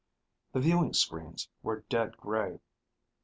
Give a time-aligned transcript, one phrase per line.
[0.53, 2.57] The viewing screens were dead gray.